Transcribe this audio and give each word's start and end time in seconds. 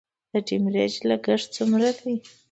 د 0.31 0.33
ډیمریج 0.47 0.93
لګښت 1.09 1.47
څومره 1.55 1.89
دی؟ 1.99 2.13